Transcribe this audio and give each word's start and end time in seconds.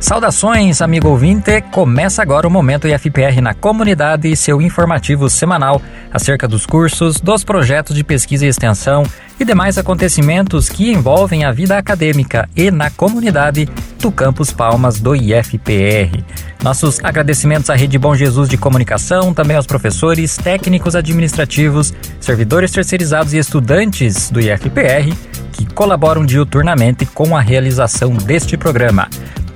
Saudações, 0.00 0.80
amigo 0.80 1.08
ouvinte! 1.08 1.60
Começa 1.70 2.22
agora 2.22 2.48
o 2.48 2.50
Momento 2.50 2.88
IFPR 2.88 3.42
na 3.42 3.52
comunidade, 3.52 4.34
seu 4.34 4.60
informativo 4.60 5.28
semanal 5.28 5.80
acerca 6.10 6.48
dos 6.48 6.64
cursos, 6.64 7.20
dos 7.20 7.44
projetos 7.44 7.94
de 7.94 8.02
pesquisa 8.02 8.46
e 8.46 8.48
extensão 8.48 9.04
e 9.38 9.44
demais 9.44 9.76
acontecimentos 9.76 10.70
que 10.70 10.90
envolvem 10.90 11.44
a 11.44 11.52
vida 11.52 11.76
acadêmica 11.76 12.48
e 12.56 12.70
na 12.70 12.90
comunidade 12.90 13.68
do 14.00 14.10
Campus 14.10 14.50
Palmas 14.50 14.98
do 14.98 15.14
IFPR. 15.14 16.24
Nossos 16.64 16.98
agradecimentos 17.04 17.68
à 17.68 17.74
Rede 17.74 17.98
Bom 17.98 18.14
Jesus 18.14 18.48
de 18.48 18.56
Comunicação, 18.56 19.34
também 19.34 19.56
aos 19.56 19.66
professores, 19.66 20.38
técnicos 20.38 20.96
administrativos, 20.96 21.92
servidores 22.18 22.72
terceirizados 22.72 23.34
e 23.34 23.38
estudantes 23.38 24.30
do 24.30 24.40
IFPR 24.40 25.14
que 25.52 25.66
colaboram 25.66 26.24
diuturnamente 26.24 27.04
com 27.04 27.36
a 27.36 27.40
realização 27.40 28.14
deste 28.14 28.56
programa. 28.56 29.08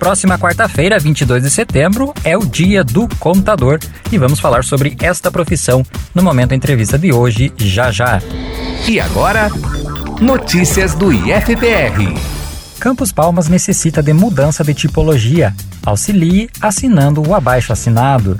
Próxima 0.05 0.39
quarta-feira, 0.39 0.99
22 0.99 1.45
de 1.45 1.51
setembro, 1.51 2.13
é 2.23 2.37
o 2.37 2.45
Dia 2.45 2.85
do 2.85 3.09
Contador 3.19 3.79
e 4.13 4.19
vamos 4.19 4.39
falar 4.39 4.63
sobre 4.63 4.95
esta 5.01 5.31
profissão 5.31 5.83
no 6.15 6.23
momento 6.23 6.53
entrevista 6.53 6.99
de 6.99 7.11
hoje, 7.11 7.51
já 7.57 7.91
já. 7.91 8.21
E 8.87 9.01
agora, 9.01 9.49
notícias 10.21 10.95
do 10.95 11.11
IFPR. 11.11 12.21
Campos 12.79 13.13
Palmas 13.13 13.49
necessita 13.49 14.03
de 14.03 14.13
mudança 14.13 14.63
de 14.63 14.75
tipologia. 14.75 15.55
Auxilie 15.87 16.51
assinando 16.61 17.27
o 17.27 17.35
abaixo 17.35 17.73
assinado. 17.73 18.39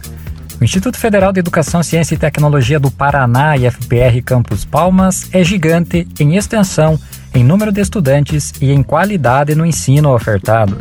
O 0.61 0.65
Instituto 0.65 0.99
Federal 0.99 1.33
de 1.33 1.41
Educação, 1.41 1.83
Ciência 1.83 2.15
e 2.15 2.19
Tecnologia 2.19 2.79
do 2.79 2.91
Paraná, 2.91 3.57
IFPR 3.57 4.23
Campus 4.23 4.67
Palmas, 4.67 5.31
é 5.33 5.43
gigante 5.43 6.07
em 6.21 6.37
extensão, 6.37 7.01
em 7.33 7.43
número 7.43 7.73
de 7.73 7.81
estudantes 7.81 8.53
e 8.61 8.71
em 8.71 8.83
qualidade 8.83 9.55
no 9.55 9.65
ensino 9.65 10.15
ofertado. 10.15 10.77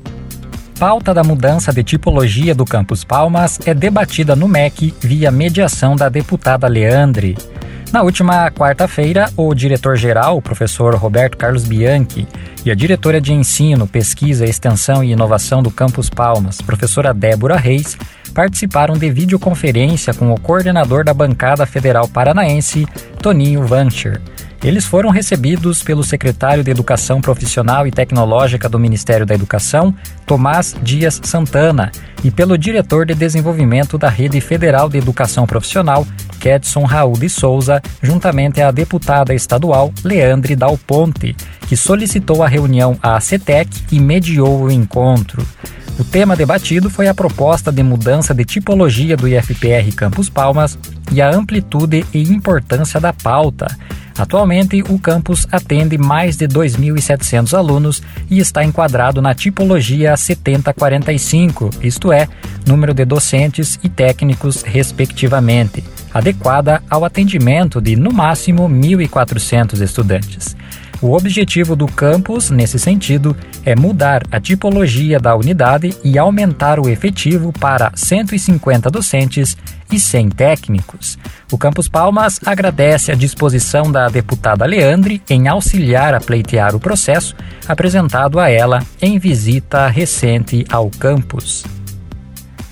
Pauta 0.78 1.14
da 1.14 1.24
mudança 1.24 1.72
de 1.72 1.82
tipologia 1.82 2.54
do 2.54 2.66
Campus 2.66 3.02
Palmas 3.02 3.58
é 3.64 3.72
debatida 3.72 4.36
no 4.36 4.46
MEC 4.46 4.94
via 5.00 5.30
mediação 5.30 5.96
da 5.96 6.10
deputada 6.10 6.68
Leandre. 6.68 7.34
Na 7.92 8.02
última 8.02 8.50
quarta-feira, 8.50 9.30
o 9.36 9.54
diretor-geral, 9.54 10.42
professor 10.42 10.94
Roberto 10.96 11.38
Carlos 11.38 11.64
Bianchi, 11.64 12.26
e 12.64 12.70
a 12.70 12.74
diretora 12.74 13.20
de 13.20 13.32
Ensino, 13.32 13.86
Pesquisa, 13.86 14.44
Extensão 14.44 15.02
e 15.02 15.12
Inovação 15.12 15.62
do 15.62 15.70
Campus 15.70 16.10
Palmas, 16.10 16.60
professora 16.60 17.14
Débora 17.14 17.56
Reis, 17.56 17.96
participaram 18.34 18.98
de 18.98 19.08
videoconferência 19.08 20.12
com 20.12 20.30
o 20.30 20.38
coordenador 20.38 21.04
da 21.04 21.14
bancada 21.14 21.64
federal 21.64 22.06
paranaense, 22.06 22.86
Toninho 23.22 23.66
Vancher. 23.66 24.20
Eles 24.66 24.84
foram 24.84 25.10
recebidos 25.10 25.80
pelo 25.80 26.02
secretário 26.02 26.64
de 26.64 26.72
Educação 26.72 27.20
Profissional 27.20 27.86
e 27.86 27.92
Tecnológica 27.92 28.68
do 28.68 28.80
Ministério 28.80 29.24
da 29.24 29.32
Educação, 29.32 29.94
Tomás 30.26 30.74
Dias 30.82 31.20
Santana, 31.22 31.92
e 32.24 32.32
pelo 32.32 32.58
diretor 32.58 33.06
de 33.06 33.14
Desenvolvimento 33.14 33.96
da 33.96 34.08
Rede 34.08 34.40
Federal 34.40 34.88
de 34.88 34.98
Educação 34.98 35.46
Profissional, 35.46 36.04
Kedson 36.40 36.82
Raul 36.82 37.12
de 37.16 37.28
Souza, 37.28 37.80
juntamente 38.02 38.60
à 38.60 38.72
deputada 38.72 39.32
estadual 39.32 39.92
Leandre 40.02 40.56
Dal 40.56 40.76
Ponte, 40.76 41.36
que 41.68 41.76
solicitou 41.76 42.42
a 42.42 42.48
reunião 42.48 42.98
à 43.00 43.20
CETEC 43.20 43.70
e 43.92 44.00
mediou 44.00 44.64
o 44.64 44.70
encontro. 44.70 45.46
O 45.98 46.04
tema 46.04 46.36
debatido 46.36 46.90
foi 46.90 47.08
a 47.08 47.14
proposta 47.14 47.72
de 47.72 47.82
mudança 47.82 48.34
de 48.34 48.44
tipologia 48.44 49.16
do 49.16 49.26
IFPR 49.26 49.94
Campus 49.96 50.28
Palmas 50.28 50.78
e 51.10 51.22
a 51.22 51.34
amplitude 51.34 52.04
e 52.12 52.22
importância 52.22 53.00
da 53.00 53.14
pauta. 53.14 53.66
Atualmente, 54.18 54.82
o 54.88 54.98
campus 54.98 55.46
atende 55.50 55.96
mais 55.96 56.36
de 56.36 56.46
2.700 56.46 57.56
alunos 57.56 58.02
e 58.30 58.38
está 58.38 58.62
enquadrado 58.62 59.22
na 59.22 59.34
tipologia 59.34 60.16
7045, 60.16 61.70
isto 61.82 62.12
é, 62.12 62.28
número 62.66 62.92
de 62.92 63.04
docentes 63.04 63.78
e 63.82 63.88
técnicos, 63.88 64.62
respectivamente, 64.62 65.82
adequada 66.12 66.82
ao 66.88 67.04
atendimento 67.04 67.80
de, 67.80 67.94
no 67.94 68.10
máximo, 68.10 68.68
1.400 68.68 69.80
estudantes. 69.82 70.56
O 71.02 71.14
objetivo 71.14 71.76
do 71.76 71.86
campus, 71.86 72.50
nesse 72.50 72.78
sentido, 72.78 73.36
é 73.64 73.76
mudar 73.76 74.22
a 74.30 74.40
tipologia 74.40 75.20
da 75.20 75.36
unidade 75.36 75.94
e 76.02 76.18
aumentar 76.18 76.80
o 76.80 76.88
efetivo 76.88 77.52
para 77.52 77.92
150 77.94 78.90
docentes 78.90 79.56
e 79.92 80.00
100 80.00 80.30
técnicos. 80.30 81.18
O 81.52 81.58
Campus 81.58 81.86
Palmas 81.86 82.40
agradece 82.44 83.12
a 83.12 83.14
disposição 83.14 83.92
da 83.92 84.08
deputada 84.08 84.64
Leandre 84.64 85.22
em 85.28 85.48
auxiliar 85.48 86.14
a 86.14 86.20
pleitear 86.20 86.74
o 86.74 86.80
processo 86.80 87.36
apresentado 87.68 88.40
a 88.40 88.48
ela 88.48 88.82
em 89.00 89.18
visita 89.18 89.86
recente 89.88 90.64
ao 90.70 90.90
campus. 90.90 91.64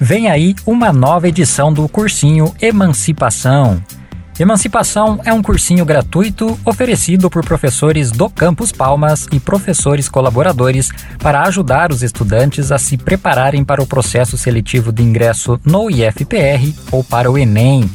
Vem 0.01 0.29
aí 0.29 0.55
uma 0.67 0.93
nova 0.93 1.29
edição 1.29 1.73
do 1.73 1.89
cursinho 1.89 2.53
Emancipação. 2.61 3.83
Emancipação 4.37 5.21
é 5.25 5.33
um 5.33 5.41
cursinho 5.41 5.85
gratuito 5.85 6.59
oferecido 6.65 7.31
por 7.31 7.45
professores 7.45 8.11
do 8.11 8.29
Campus 8.29 8.73
Palmas 8.73 9.29
e 9.31 9.39
professores 9.39 10.09
colaboradores 10.09 10.89
para 11.21 11.43
ajudar 11.43 11.93
os 11.93 12.03
estudantes 12.03 12.73
a 12.73 12.79
se 12.79 12.97
prepararem 12.97 13.65
para 13.65 13.81
o 13.81 13.87
processo 13.87 14.37
seletivo 14.37 14.91
de 14.91 15.05
ingresso 15.05 15.61
no 15.65 15.89
IFPR 15.89 16.75
ou 16.91 17.05
para 17.05 17.31
o 17.31 17.39
Enem. 17.39 17.89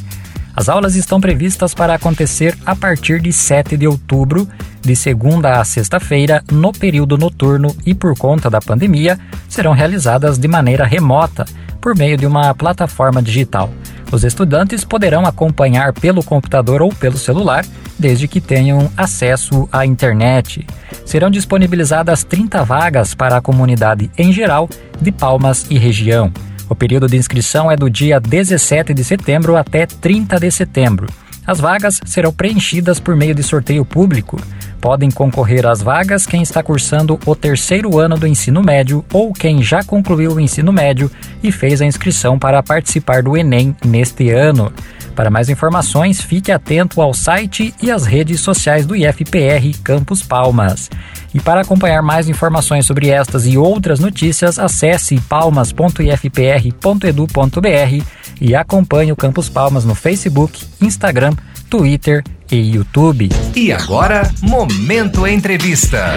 As 0.54 0.68
aulas 0.68 0.96
estão 0.96 1.20
previstas 1.20 1.74
para 1.74 1.94
acontecer 1.94 2.56
a 2.66 2.74
partir 2.74 3.20
de 3.20 3.32
7 3.32 3.76
de 3.76 3.86
outubro, 3.86 4.48
de 4.82 4.96
segunda 4.96 5.60
a 5.60 5.64
sexta-feira, 5.64 6.42
no 6.50 6.72
período 6.72 7.16
noturno 7.16 7.74
e 7.86 7.94
por 7.94 8.16
conta 8.16 8.50
da 8.50 8.60
pandemia, 8.60 9.18
serão 9.48 9.72
realizadas 9.72 10.38
de 10.38 10.48
maneira 10.48 10.84
remota, 10.84 11.44
por 11.80 11.96
meio 11.96 12.16
de 12.16 12.26
uma 12.26 12.54
plataforma 12.54 13.22
digital. 13.22 13.70
Os 14.12 14.24
estudantes 14.24 14.84
poderão 14.84 15.24
acompanhar 15.24 15.92
pelo 15.92 16.22
computador 16.22 16.82
ou 16.82 16.92
pelo 16.92 17.16
celular, 17.16 17.64
desde 17.98 18.26
que 18.26 18.40
tenham 18.40 18.90
acesso 18.96 19.68
à 19.70 19.86
internet. 19.86 20.66
Serão 21.04 21.30
disponibilizadas 21.30 22.24
30 22.24 22.64
vagas 22.64 23.14
para 23.14 23.36
a 23.36 23.40
comunidade 23.40 24.10
em 24.18 24.32
geral 24.32 24.68
de 25.00 25.12
Palmas 25.12 25.66
e 25.70 25.78
região. 25.78 26.32
O 26.70 26.74
período 26.76 27.08
de 27.08 27.16
inscrição 27.16 27.68
é 27.68 27.74
do 27.74 27.90
dia 27.90 28.20
17 28.20 28.94
de 28.94 29.02
setembro 29.02 29.56
até 29.56 29.86
30 29.86 30.38
de 30.38 30.50
setembro. 30.52 31.08
As 31.44 31.58
vagas 31.58 32.00
serão 32.06 32.32
preenchidas 32.32 33.00
por 33.00 33.16
meio 33.16 33.34
de 33.34 33.42
sorteio 33.42 33.84
público. 33.84 34.40
Podem 34.80 35.10
concorrer 35.10 35.66
às 35.66 35.82
vagas 35.82 36.26
quem 36.26 36.42
está 36.42 36.62
cursando 36.62 37.18
o 37.26 37.34
terceiro 37.34 37.98
ano 37.98 38.16
do 38.16 38.24
ensino 38.24 38.62
médio 38.62 39.04
ou 39.12 39.32
quem 39.32 39.60
já 39.64 39.82
concluiu 39.82 40.34
o 40.34 40.40
ensino 40.40 40.72
médio 40.72 41.10
e 41.42 41.50
fez 41.50 41.82
a 41.82 41.86
inscrição 41.86 42.38
para 42.38 42.62
participar 42.62 43.20
do 43.20 43.36
Enem 43.36 43.74
neste 43.84 44.30
ano. 44.30 44.72
Para 45.16 45.28
mais 45.28 45.48
informações, 45.48 46.20
fique 46.20 46.52
atento 46.52 47.02
ao 47.02 47.12
site 47.12 47.74
e 47.82 47.90
às 47.90 48.06
redes 48.06 48.40
sociais 48.40 48.86
do 48.86 48.94
IFPR 48.94 49.76
Campus 49.82 50.22
Palmas. 50.22 50.88
E 51.32 51.40
para 51.40 51.60
acompanhar 51.60 52.02
mais 52.02 52.28
informações 52.28 52.86
sobre 52.86 53.08
estas 53.08 53.46
e 53.46 53.56
outras 53.56 54.00
notícias, 54.00 54.58
acesse 54.58 55.20
palmas.ifpr.edu.br 55.20 58.04
e 58.40 58.54
acompanhe 58.54 59.12
o 59.12 59.16
Campus 59.16 59.48
Palmas 59.48 59.84
no 59.84 59.94
Facebook, 59.94 60.66
Instagram, 60.80 61.34
Twitter 61.68 62.24
e 62.50 62.74
YouTube. 62.74 63.28
E 63.54 63.72
agora, 63.72 64.28
Momento 64.42 65.26
Entrevista. 65.26 66.16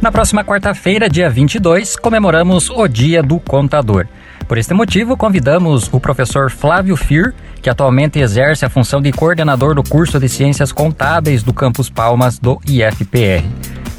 Na 0.00 0.12
próxima 0.12 0.44
quarta-feira, 0.44 1.08
dia 1.08 1.28
22, 1.28 1.96
comemoramos 1.96 2.70
o 2.70 2.86
Dia 2.86 3.22
do 3.22 3.40
Contador. 3.40 4.06
Por 4.46 4.58
este 4.58 4.72
motivo, 4.72 5.16
convidamos 5.16 5.88
o 5.92 5.98
professor 5.98 6.50
Flávio 6.50 6.96
Fir, 6.96 7.34
que 7.66 7.70
atualmente 7.70 8.20
exerce 8.20 8.64
a 8.64 8.70
função 8.70 9.02
de 9.02 9.10
coordenador 9.10 9.74
do 9.74 9.82
curso 9.82 10.20
de 10.20 10.28
Ciências 10.28 10.70
Contábeis 10.70 11.42
do 11.42 11.52
Campus 11.52 11.90
Palmas 11.90 12.38
do 12.38 12.60
IFPR. 12.64 13.44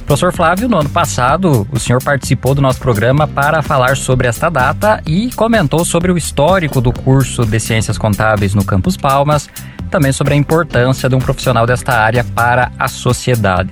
Professor 0.06 0.31
Flávio, 0.31 0.69
no 0.69 0.78
ano 0.78 0.90
passado, 0.90 1.68
o 1.69 1.78
senhor 1.78 2.02
participou 2.02 2.56
do 2.56 2.62
nosso 2.62 2.80
programa 2.80 3.28
para 3.28 3.62
falar 3.62 3.98
sobre 3.98 4.25
esta 4.25 4.50
data 4.50 5.02
e 5.06 5.34
comentou 5.34 5.84
sobre 5.84 6.14
o 6.14 6.18
histórico 6.18 6.80
do 6.80 6.94
curso 6.94 7.46
de 7.46 7.60
Ciências 7.60 7.98
Contábeis 7.98 8.56
no 8.56 8.64
Campus 8.64 8.96
Palmas, 8.96 9.50
também 9.92 10.13
sobre 10.13 10.34
a 10.34 10.38
importância 10.38 11.10
de 11.10 11.16
um 11.16 11.20
profissional 11.20 11.66
desta 11.66 11.92
área 11.92 12.24
para 12.24 12.72
a 12.80 12.88
sociedade. 12.88 13.72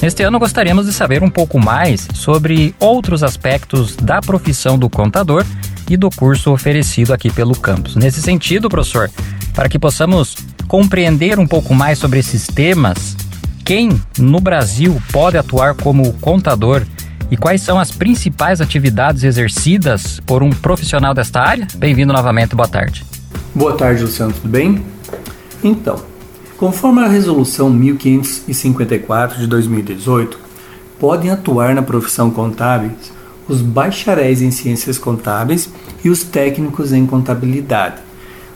Neste 0.00 0.22
ano, 0.22 0.38
gostaríamos 0.38 0.86
de 0.86 0.94
saber 0.94 1.22
um 1.22 1.28
pouco 1.28 1.58
mais 1.58 2.08
sobre 2.14 2.74
outros 2.80 3.22
aspectos 3.22 3.96
da 3.96 4.22
profissão 4.22 4.78
do 4.78 4.88
contador 4.88 5.44
e 5.88 5.96
do 5.96 6.10
curso 6.10 6.52
oferecido 6.52 7.12
aqui 7.12 7.30
pelo 7.30 7.54
campus. 7.54 7.96
Nesse 7.96 8.20
sentido, 8.20 8.68
professor, 8.68 9.10
para 9.54 9.68
que 9.68 9.78
possamos 9.78 10.36
compreender 10.68 11.38
um 11.38 11.46
pouco 11.46 11.74
mais 11.74 11.98
sobre 11.98 12.18
esses 12.18 12.46
temas, 12.46 13.16
quem 13.64 14.00
no 14.18 14.40
Brasil 14.40 15.00
pode 15.12 15.36
atuar 15.36 15.74
como 15.74 16.12
contador 16.14 16.84
e 17.30 17.36
quais 17.36 17.62
são 17.62 17.78
as 17.78 17.90
principais 17.90 18.60
atividades 18.60 19.24
exercidas 19.24 20.20
por 20.24 20.42
um 20.42 20.50
profissional 20.50 21.12
desta 21.12 21.40
área? 21.40 21.66
Bem-vindo 21.76 22.12
novamente, 22.12 22.54
boa 22.54 22.68
tarde. 22.68 23.04
Boa 23.54 23.76
tarde, 23.76 24.02
Luciano, 24.02 24.32
tudo 24.32 24.48
bem? 24.48 24.84
Então, 25.64 26.00
conforme 26.56 27.00
a 27.02 27.08
Resolução 27.08 27.70
1554 27.70 29.38
de 29.38 29.46
2018, 29.46 30.38
podem 31.00 31.30
atuar 31.30 31.74
na 31.74 31.82
profissão 31.82 32.30
contábil 32.30 32.92
os 33.48 33.60
bacharéis 33.62 34.42
em 34.42 34.50
ciências 34.50 34.98
contábeis 34.98 35.68
e 36.04 36.10
os 36.10 36.24
técnicos 36.24 36.92
em 36.92 37.06
contabilidade, 37.06 37.96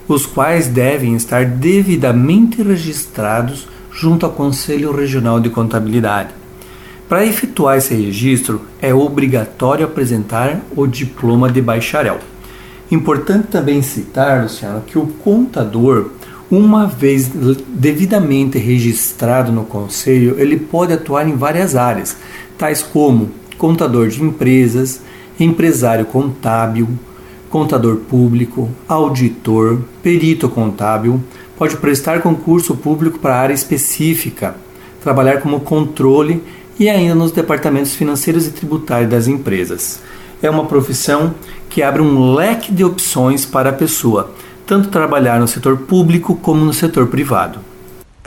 os 0.09 0.27
quais 0.27 0.67
devem 0.67 1.15
estar 1.15 1.45
devidamente 1.45 2.63
registrados 2.63 3.69
junto 3.93 4.27
ao 4.27 4.33
Conselho 4.33 4.93
Regional 4.93 5.41
de 5.41 5.51
Contabilidade. 5.51 6.31
Para 7.09 7.27
efetuar 7.27 7.79
esse 7.79 7.95
registro, 7.95 8.63
é 8.81 8.95
obrigatório 8.95 9.85
apresentar 9.85 10.61
o 10.77 10.87
diploma 10.87 11.51
de 11.51 11.61
bacharel. 11.61 12.19
Importante 12.91 13.49
também 13.49 13.83
citar, 13.83 14.45
Luciano, 14.45 14.83
que 14.83 14.99
o 14.99 15.07
contador, 15.07 16.11
uma 16.51 16.87
vez 16.87 17.29
devidamente 17.69 18.59
registrado 18.59 19.53
no 19.53 19.65
conselho, 19.65 20.37
ele 20.39 20.57
pode 20.57 20.93
atuar 20.93 21.29
em 21.29 21.37
várias 21.37 21.77
áreas, 21.77 22.17
tais 22.57 22.83
como 22.83 23.31
contador 23.61 24.09
de 24.09 24.23
empresas, 24.23 25.03
empresário 25.39 26.07
contábil, 26.07 26.89
contador 27.51 27.97
público, 27.97 28.71
auditor, 28.89 29.83
perito 30.03 30.49
contábil, 30.49 31.21
pode 31.59 31.77
prestar 31.77 32.23
concurso 32.23 32.75
público 32.75 33.19
para 33.19 33.37
área 33.37 33.53
específica, 33.53 34.57
trabalhar 35.03 35.43
como 35.43 35.61
controle 35.61 36.43
e 36.79 36.89
ainda 36.89 37.15
nos 37.15 37.33
departamentos 37.33 37.95
financeiros 37.95 38.47
e 38.47 38.51
tributários 38.51 39.11
das 39.11 39.29
empresas. 39.29 40.01
É 40.43 40.49
uma 40.49 40.65
profissão 40.65 41.35
que 41.69 41.83
abre 41.83 42.01
um 42.01 42.33
leque 42.33 42.73
de 42.73 42.83
opções 42.83 43.45
para 43.45 43.69
a 43.69 43.75
pessoa, 43.75 44.33
tanto 44.67 44.89
trabalhar 44.89 45.39
no 45.39 45.47
setor 45.47 45.77
público 45.77 46.35
como 46.35 46.65
no 46.65 46.73
setor 46.73 47.09
privado. 47.09 47.70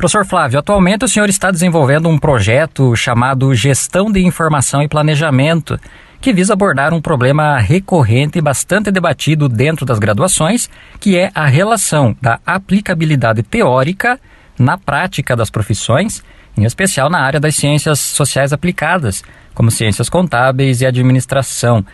Professor 0.03 0.25
Flávio, 0.25 0.59
atualmente 0.59 1.05
o 1.05 1.07
senhor 1.07 1.29
está 1.29 1.49
desenvolvendo 1.49 2.09
um 2.09 2.19
projeto 2.19 2.93
chamado 2.93 3.55
Gestão 3.55 4.11
de 4.11 4.19
Informação 4.19 4.83
e 4.83 4.87
Planejamento, 4.89 5.79
que 6.19 6.33
visa 6.33 6.51
abordar 6.51 6.93
um 6.93 6.99
problema 6.99 7.57
recorrente 7.57 8.37
e 8.37 8.41
bastante 8.41 8.91
debatido 8.91 9.47
dentro 9.47 9.85
das 9.85 9.99
graduações, 9.99 10.69
que 10.99 11.17
é 11.17 11.31
a 11.33 11.45
relação 11.45 12.13
da 12.21 12.37
aplicabilidade 12.45 13.43
teórica 13.43 14.19
na 14.59 14.77
prática 14.77 15.37
das 15.37 15.49
profissões, 15.49 16.21
em 16.57 16.65
especial 16.65 17.09
na 17.09 17.21
área 17.21 17.39
das 17.39 17.55
ciências 17.55 17.97
sociais 18.01 18.51
aplicadas, 18.51 19.23
como 19.53 19.71
ciências 19.71 20.09
contábeis 20.09 20.81
e 20.81 20.85
administração. 20.85 21.85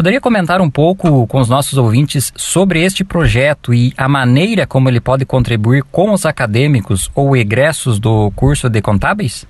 Poderia 0.00 0.18
comentar 0.18 0.62
um 0.62 0.70
pouco 0.70 1.26
com 1.26 1.38
os 1.42 1.48
nossos 1.50 1.76
ouvintes 1.76 2.32
sobre 2.34 2.82
este 2.82 3.04
projeto 3.04 3.74
e 3.74 3.92
a 3.98 4.08
maneira 4.08 4.66
como 4.66 4.88
ele 4.88 4.98
pode 4.98 5.26
contribuir 5.26 5.84
com 5.92 6.14
os 6.14 6.24
acadêmicos 6.24 7.10
ou 7.14 7.36
egressos 7.36 7.98
do 7.98 8.30
curso 8.30 8.70
de 8.70 8.80
contábeis? 8.80 9.46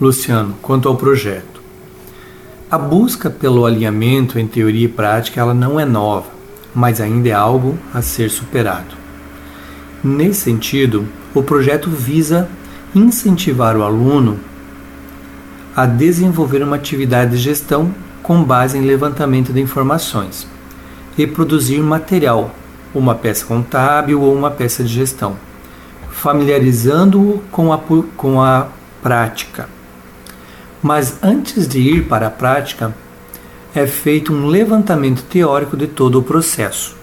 Luciano, 0.00 0.54
quanto 0.62 0.88
ao 0.88 0.94
projeto. 0.94 1.60
A 2.70 2.78
busca 2.78 3.28
pelo 3.28 3.66
alinhamento 3.66 4.38
em 4.38 4.46
teoria 4.46 4.84
e 4.84 4.88
prática 4.88 5.40
ela 5.40 5.52
não 5.52 5.80
é 5.80 5.84
nova, 5.84 6.30
mas 6.72 7.00
ainda 7.00 7.28
é 7.28 7.32
algo 7.32 7.76
a 7.92 8.00
ser 8.00 8.30
superado. 8.30 8.94
Nesse 10.04 10.42
sentido, 10.42 11.08
o 11.34 11.42
projeto 11.42 11.90
visa 11.90 12.48
incentivar 12.94 13.76
o 13.76 13.82
aluno 13.82 14.38
a 15.74 15.84
desenvolver 15.84 16.62
uma 16.62 16.76
atividade 16.76 17.32
de 17.32 17.38
gestão 17.38 17.92
com 18.30 18.44
base 18.44 18.78
em 18.78 18.82
levantamento 18.82 19.52
de 19.52 19.60
informações 19.60 20.46
e 21.18 21.26
produzir 21.26 21.80
material, 21.80 22.54
uma 22.94 23.12
peça 23.12 23.44
contábil 23.44 24.22
ou 24.22 24.32
uma 24.32 24.52
peça 24.52 24.84
de 24.84 24.88
gestão, 24.88 25.36
familiarizando-o 26.12 27.42
com 27.50 27.72
a, 27.72 27.80
com 28.16 28.40
a 28.40 28.68
prática. 29.02 29.68
Mas 30.80 31.18
antes 31.20 31.66
de 31.66 31.80
ir 31.80 32.04
para 32.04 32.28
a 32.28 32.30
prática, 32.30 32.94
é 33.74 33.84
feito 33.88 34.32
um 34.32 34.46
levantamento 34.46 35.24
teórico 35.24 35.76
de 35.76 35.88
todo 35.88 36.20
o 36.20 36.22
processo. 36.22 36.94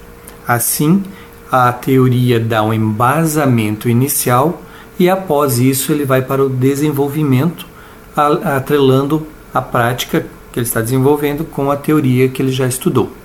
Assim, 0.47 1.03
a 1.51 1.73
teoria 1.73 2.39
dá 2.39 2.63
um 2.63 2.73
embasamento 2.73 3.89
inicial 3.89 4.61
e 4.97 5.09
após 5.09 5.59
isso 5.59 5.91
ele 5.91 6.05
vai 6.05 6.21
para 6.21 6.41
o 6.41 6.47
desenvolvimento, 6.47 7.67
atrelando 8.15 9.27
a 9.53 9.61
prática 9.61 10.25
que 10.57 10.61
ele 10.61 10.67
está 10.67 10.81
desenvolvendo 10.81 11.45
com 11.45 11.69
a 11.69 11.77
teoria 11.77 12.27
que 12.27 12.41
ele 12.41 12.51
já 12.51 12.65
estudou. 12.65 13.15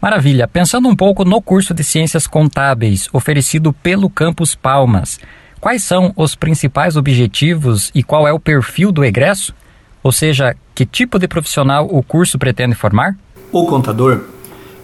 Maravilha! 0.00 0.48
Pensando 0.48 0.88
um 0.88 0.96
pouco 0.96 1.26
no 1.26 1.42
curso 1.42 1.74
de 1.74 1.84
Ciências 1.84 2.26
Contábeis 2.26 3.06
oferecido 3.12 3.70
pelo 3.70 4.08
Campus 4.08 4.54
Palmas, 4.54 5.20
quais 5.60 5.82
são 5.82 6.10
os 6.16 6.34
principais 6.34 6.96
objetivos 6.96 7.90
e 7.94 8.02
qual 8.02 8.26
é 8.26 8.32
o 8.32 8.40
perfil 8.40 8.90
do 8.90 9.04
egresso? 9.04 9.54
Ou 10.02 10.10
seja, 10.10 10.56
que 10.74 10.86
tipo 10.86 11.18
de 11.18 11.28
profissional 11.28 11.86
o 11.86 12.02
curso 12.02 12.38
pretende 12.38 12.74
formar? 12.74 13.14
O 13.52 13.66
contador 13.66 14.24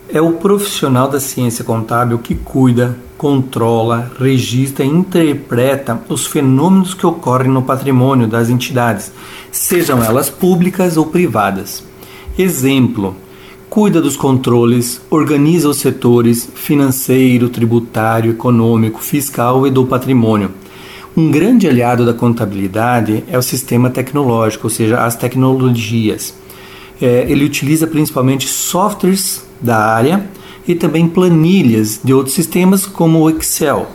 é 0.08 0.20
o 0.20 0.32
profissional 0.32 1.08
da 1.08 1.18
ciência 1.18 1.64
contábil 1.64 2.18
que 2.18 2.34
cuida, 2.34 2.96
controla, 3.18 4.10
registra 4.18 4.84
e 4.84 4.88
interpreta 4.88 6.00
os 6.08 6.26
fenômenos 6.26 6.94
que 6.94 7.06
ocorrem 7.06 7.50
no 7.50 7.62
patrimônio 7.62 8.26
das 8.26 8.48
entidades, 8.48 9.12
sejam 9.50 10.02
elas 10.02 10.30
públicas 10.30 10.96
ou 10.96 11.06
privadas. 11.06 11.82
Exemplo: 12.38 13.16
cuida 13.70 14.00
dos 14.00 14.16
controles, 14.16 15.00
organiza 15.10 15.68
os 15.68 15.78
setores 15.78 16.48
financeiro, 16.54 17.48
tributário, 17.48 18.32
econômico, 18.32 19.00
fiscal 19.02 19.66
e 19.66 19.70
do 19.70 19.86
patrimônio. 19.86 20.50
Um 21.16 21.30
grande 21.30 21.66
aliado 21.66 22.04
da 22.04 22.12
contabilidade 22.12 23.24
é 23.26 23.38
o 23.38 23.42
sistema 23.42 23.88
tecnológico, 23.88 24.66
ou 24.66 24.70
seja, 24.70 25.02
as 25.02 25.16
tecnologias. 25.16 26.34
É, 27.00 27.24
ele 27.28 27.44
utiliza 27.44 27.86
principalmente 27.86 28.46
softwares 28.46 29.45
da 29.60 29.78
área 29.78 30.26
e 30.66 30.74
também 30.74 31.08
planilhas 31.08 32.00
de 32.02 32.12
outros 32.12 32.34
sistemas 32.34 32.86
como 32.86 33.20
o 33.20 33.30
Excel. 33.30 33.88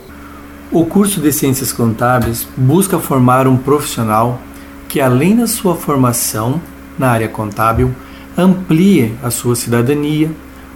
O 0.71 0.85
curso 0.85 1.19
de 1.19 1.31
Ciências 1.33 1.73
Contábeis 1.73 2.47
busca 2.55 2.97
formar 2.97 3.47
um 3.47 3.57
profissional 3.57 4.39
que, 4.87 5.01
além 5.01 5.35
da 5.35 5.47
sua 5.47 5.75
formação 5.75 6.61
na 6.97 7.09
área 7.09 7.27
contábil, 7.27 7.93
amplie 8.37 9.13
a 9.21 9.29
sua 9.29 9.55
cidadania, 9.55 10.31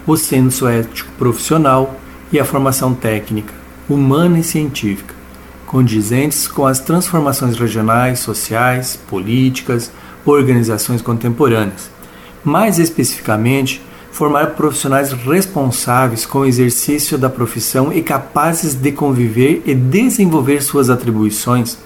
o 0.06 0.18
senso 0.18 0.68
ético 0.68 1.12
profissional 1.18 2.00
e 2.32 2.39
a 2.39 2.46
formação 2.46 2.94
técnica, 2.94 3.54
humana 3.89 4.39
e 4.39 4.44
científica, 4.44 5.15
condizentes 5.65 6.48
com 6.48 6.65
as 6.65 6.80
transformações 6.80 7.58
regionais, 7.58 8.20
sociais, 8.20 9.00
políticas, 9.10 9.92
organizações 10.25 11.01
contemporâneas. 11.01 11.89
Mais 12.44 12.80
especificamente, 12.80 13.82
formar 14.15 14.51
profissionais 14.51 15.12
responsáveis 15.12 16.25
com 16.25 16.39
o 16.39 16.45
exercício 16.45 17.17
da 17.17 17.29
profissão 17.29 17.91
e 17.91 18.01
capazes 18.01 18.74
de 18.74 18.93
conviver 18.93 19.62
e 19.65 19.75
desenvolver 19.75 20.62
suas 20.63 20.89
atribuições 20.89 21.77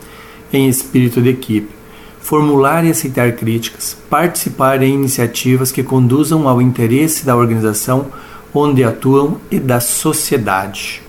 em 0.54 0.70
espírito 0.70 1.20
de 1.24 1.30
equipe, 1.30 1.74
formular 2.22 2.86
e 2.86 2.92
aceitar 2.92 3.32
críticas, 3.32 3.98
participar 4.08 4.84
em 4.84 4.94
iniciativas 4.94 5.72
que 5.72 5.82
conduzam 5.82 6.48
ao 6.48 6.62
interesse 6.62 7.26
da 7.26 7.36
organização 7.36 8.12
onde 8.54 8.84
atuam 8.84 9.42
e 9.50 9.60
da 9.60 9.80
sociedade. 9.80 11.02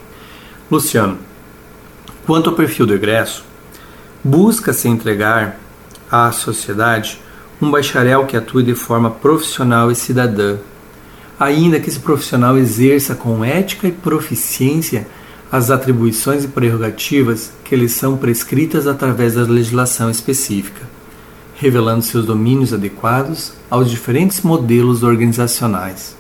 Luciano, 0.71 1.19
Quanto 2.25 2.49
ao 2.49 2.57
perfil 2.57 2.87
do 2.87 2.95
egresso, 2.95 3.45
busca-se 4.23 4.89
entregar 4.89 5.59
à 6.11 6.31
sociedade 6.31 7.21
um 7.61 7.71
bacharel 7.71 8.25
que 8.25 8.37
atue 8.37 8.63
de 8.63 8.75
forma 8.75 9.11
profissional 9.11 9.91
e 9.91 9.95
cidadã, 9.95 10.57
ainda 11.41 11.81
que 11.81 11.89
esse 11.89 11.99
profissional 11.99 12.59
exerça 12.59 13.15
com 13.15 13.43
ética 13.43 13.89
e 13.89 13.93
proficiência 13.93 15.07
as 15.51 15.71
atribuições 15.71 16.45
e 16.45 16.49
prerrogativas 16.49 17.51
que 17.65 17.75
lhes 17.75 17.93
são 17.93 18.19
prescritas 18.19 18.87
através 18.87 19.35
da 19.35 19.43
legislação 19.43 20.11
específica, 20.11 20.83
revelando 21.57 22.03
seus 22.03 22.27
domínios 22.27 22.75
adequados 22.75 23.55
aos 23.71 23.91
diferentes 23.91 24.43
modelos 24.43 25.03
organizacionais. 25.03 26.15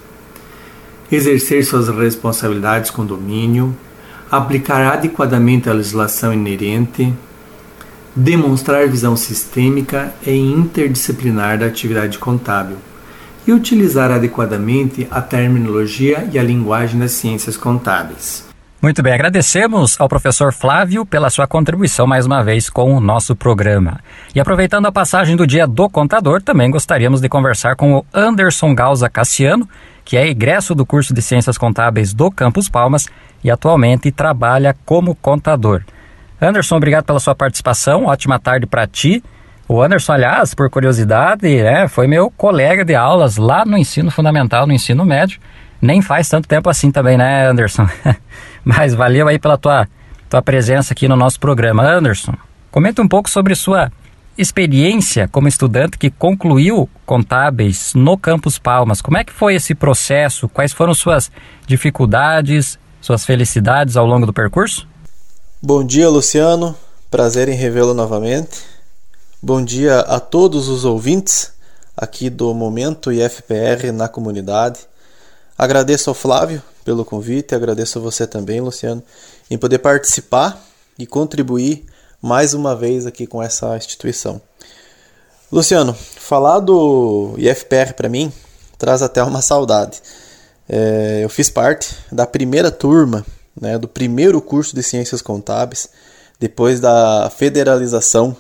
Exercer 1.13 1.65
suas 1.67 1.89
responsabilidades 1.89 2.91
com 2.91 3.05
domínio, 3.05 3.77
aplicar 4.31 4.95
adequadamente 4.95 5.69
a 5.69 5.75
legislação 5.75 6.33
inerente, 6.33 7.13
demonstrar 8.17 8.89
visão 8.89 9.15
sistêmica 9.17 10.15
e 10.27 10.33
interdisciplinar 10.33 11.59
da 11.59 11.67
atividade 11.67 12.19
contábil 12.19 12.79
e 13.47 13.53
utilizar 13.53 14.11
adequadamente 14.11 15.07
a 15.11 15.21
terminologia 15.21 16.29
e 16.33 16.39
a 16.39 16.43
linguagem 16.43 16.99
das 16.99 17.13
ciências 17.13 17.57
contábeis. 17.57 18.49
Muito 18.83 19.03
bem, 19.03 19.13
agradecemos 19.13 20.01
ao 20.01 20.09
professor 20.09 20.55
Flávio 20.55 21.05
pela 21.05 21.29
sua 21.29 21.47
contribuição 21.47 22.07
mais 22.07 22.25
uma 22.25 22.43
vez 22.43 22.71
com 22.71 22.95
o 22.95 23.01
nosso 23.01 23.37
programa. 23.37 24.01
E 24.35 24.41
aproveitando 24.41 24.87
a 24.87 24.93
passagem 24.93 25.37
do 25.37 25.47
Dia 25.47 25.67
do 25.67 25.87
Contador, 25.91 26.41
também 26.41 26.71
gostaríamos 26.71 27.21
de 27.21 27.29
conversar 27.29 27.77
com 27.77 27.93
o 27.93 28.07
Anderson 28.15 28.75
Galza 28.75 29.11
Cassiano, 29.11 29.69
que 30.03 30.17
é 30.17 30.27
egresso 30.27 30.75
do 30.75 30.87
curso 30.87 31.13
de 31.13 31.21
Ciências 31.21 31.59
Contábeis 31.59 32.15
do 32.15 32.31
Campus 32.31 32.71
Palmas 32.71 33.07
e 33.45 33.51
atualmente 33.51 34.11
trabalha 34.11 34.75
como 34.87 35.15
contador. 35.15 35.83
Anderson, 36.41 36.77
obrigado 36.77 37.05
pela 37.05 37.21
sua 37.21 37.35
participação, 37.35 38.07
ótima 38.07 38.39
tarde 38.39 38.67
para 38.67 38.87
ti. 38.87 39.23
O 39.73 39.81
Anderson, 39.81 40.15
aliás, 40.15 40.53
por 40.53 40.69
curiosidade, 40.69 41.47
é, 41.47 41.87
foi 41.87 42.09
meu 42.09 42.29
colega 42.29 42.85
de 42.85 42.93
aulas 42.93 43.37
lá 43.37 43.65
no 43.65 43.79
ensino 43.79 44.11
fundamental, 44.11 44.67
no 44.67 44.73
ensino 44.73 45.05
médio. 45.05 45.39
Nem 45.81 46.03
faz 46.03 46.29
tanto 46.29 46.49
tempo 46.49 46.69
assim 46.69 46.91
também, 46.91 47.17
né, 47.17 47.47
Anderson? 47.49 47.89
Mas 48.65 48.95
valeu 48.95 49.29
aí 49.29 49.39
pela 49.39 49.57
tua, 49.57 49.87
tua 50.29 50.43
presença 50.43 50.93
aqui 50.93 51.07
no 51.07 51.15
nosso 51.15 51.39
programa. 51.39 51.85
Anderson, 51.85 52.35
comenta 52.69 53.01
um 53.01 53.07
pouco 53.07 53.31
sobre 53.31 53.55
sua 53.55 53.93
experiência 54.37 55.29
como 55.29 55.47
estudante 55.47 55.97
que 55.97 56.11
concluiu 56.11 56.91
contábeis 57.07 57.95
no 57.95 58.19
Campus 58.19 58.59
Palmas. 58.59 59.01
Como 59.01 59.19
é 59.19 59.23
que 59.23 59.33
foi 59.33 59.55
esse 59.55 59.73
processo? 59.73 60.49
Quais 60.49 60.73
foram 60.73 60.95
suas 60.95 61.31
dificuldades, 61.65 62.77
suas 63.01 63.25
felicidades 63.25 63.97
ao 63.97 64.05
longo 64.05 64.27
do 64.27 64.33
percurso? 64.33 64.85
Bom 65.63 65.87
dia, 65.87 66.09
Luciano. 66.09 66.75
Prazer 67.09 67.49
em 67.49 67.55
revê-lo 67.55 67.95
novamente. 67.95 68.70
Bom 69.43 69.65
dia 69.65 70.01
a 70.01 70.21
todos 70.21 70.69
os 70.69 70.85
ouvintes 70.85 71.51
aqui 71.97 72.29
do 72.29 72.53
Momento 72.53 73.11
IFPR 73.11 73.91
na 73.91 74.07
comunidade. 74.07 74.81
Agradeço 75.57 76.11
ao 76.11 76.15
Flávio 76.15 76.63
pelo 76.85 77.07
convite, 77.07 77.55
agradeço 77.55 77.99
a 77.99 78.03
você 78.03 78.27
também, 78.27 78.61
Luciano, 78.61 79.03
em 79.51 79.57
poder 79.57 79.79
participar 79.79 80.63
e 80.99 81.07
contribuir 81.07 81.87
mais 82.21 82.53
uma 82.53 82.77
vez 82.77 83.07
aqui 83.07 83.27
com 83.27 83.43
essa 83.43 83.75
instituição. 83.79 84.43
Luciano, 85.51 85.95
falar 85.95 86.61
do 86.61 87.35
IFPR 87.39 87.95
para 87.97 88.11
mim 88.11 88.31
traz 88.77 89.01
até 89.01 89.23
uma 89.23 89.41
saudade. 89.41 90.03
É, 90.69 91.21
eu 91.25 91.31
fiz 91.31 91.49
parte 91.49 91.97
da 92.13 92.27
primeira 92.27 92.71
turma, 92.71 93.25
né, 93.59 93.79
do 93.79 93.89
primeiro 93.89 94.39
curso 94.43 94.77
de 94.77 94.83
Ciências 94.83 95.23
Contábeis, 95.23 95.89
depois 96.39 96.79
da 96.79 97.33
federalização 97.35 98.37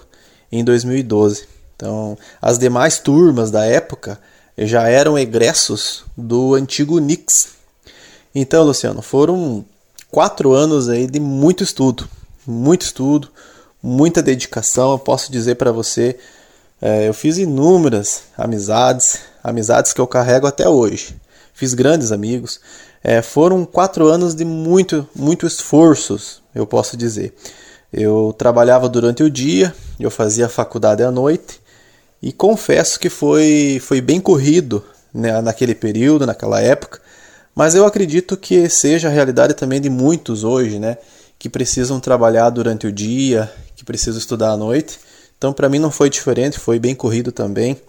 em 0.50 0.64
2012. 0.64 1.44
Então, 1.76 2.16
as 2.40 2.58
demais 2.58 2.98
turmas 2.98 3.50
da 3.50 3.64
época 3.64 4.18
já 4.56 4.88
eram 4.88 5.18
egressos 5.18 6.04
do 6.16 6.54
antigo 6.54 6.98
Nix. 6.98 7.48
Então, 8.34 8.64
Luciano, 8.64 9.00
foram 9.00 9.64
quatro 10.10 10.52
anos 10.52 10.88
aí 10.88 11.06
de 11.06 11.18
muito 11.18 11.64
estudo, 11.64 12.08
muito 12.46 12.82
estudo, 12.82 13.28
muita 13.82 14.22
dedicação. 14.22 14.92
Eu 14.92 14.98
posso 14.98 15.32
dizer 15.32 15.54
para 15.54 15.72
você, 15.72 16.18
é, 16.80 17.08
eu 17.08 17.14
fiz 17.14 17.38
inúmeras 17.38 18.22
amizades, 18.36 19.20
amizades 19.42 19.92
que 19.92 20.00
eu 20.00 20.06
carrego 20.06 20.46
até 20.46 20.68
hoje. 20.68 21.16
Fiz 21.54 21.74
grandes 21.74 22.12
amigos. 22.12 22.60
É, 23.02 23.22
foram 23.22 23.64
quatro 23.64 24.06
anos 24.08 24.34
de 24.34 24.44
muito, 24.44 25.08
muito 25.16 25.46
esforços, 25.46 26.42
eu 26.54 26.66
posso 26.66 26.96
dizer. 26.96 27.34
Eu 27.92 28.34
trabalhava 28.36 28.88
durante 28.88 29.22
o 29.22 29.30
dia, 29.30 29.74
eu 30.04 30.10
fazia 30.10 30.48
faculdade 30.48 31.02
à 31.02 31.10
noite 31.10 31.60
e 32.22 32.32
confesso 32.32 32.98
que 32.98 33.08
foi, 33.08 33.80
foi 33.82 34.00
bem 34.00 34.20
corrido 34.20 34.84
né, 35.12 35.40
naquele 35.40 35.74
período, 35.74 36.26
naquela 36.26 36.60
época, 36.60 37.00
mas 37.54 37.74
eu 37.74 37.84
acredito 37.84 38.36
que 38.36 38.68
seja 38.68 39.08
a 39.08 39.10
realidade 39.10 39.54
também 39.54 39.80
de 39.80 39.90
muitos 39.90 40.44
hoje, 40.44 40.78
né, 40.78 40.98
que 41.38 41.48
precisam 41.48 41.98
trabalhar 41.98 42.50
durante 42.50 42.86
o 42.86 42.92
dia, 42.92 43.50
que 43.74 43.84
precisam 43.84 44.18
estudar 44.18 44.50
à 44.52 44.56
noite. 44.56 44.98
Então, 45.36 45.52
para 45.52 45.68
mim 45.68 45.78
não 45.78 45.90
foi 45.90 46.10
diferente, 46.10 46.58
foi 46.58 46.78
bem 46.78 46.94
corrido 46.94 47.32
também. 47.32 47.80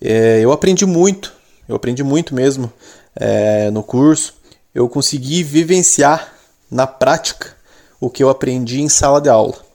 É, 0.00 0.40
eu 0.40 0.50
aprendi 0.52 0.86
muito, 0.86 1.32
eu 1.68 1.76
aprendi 1.76 2.02
muito 2.02 2.34
mesmo 2.34 2.72
é, 3.14 3.70
no 3.70 3.82
curso. 3.82 4.34
Eu 4.74 4.88
consegui 4.88 5.42
vivenciar 5.42 6.32
na 6.70 6.86
prática 6.86 7.54
o 8.00 8.08
que 8.08 8.22
eu 8.22 8.30
aprendi 8.30 8.80
em 8.80 8.88
sala 8.88 9.20
de 9.20 9.28
aula. 9.28 9.67